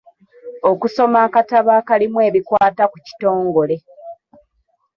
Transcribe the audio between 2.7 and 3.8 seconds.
ku kitongole.